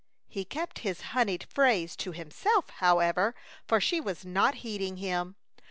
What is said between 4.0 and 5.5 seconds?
was not heeding him.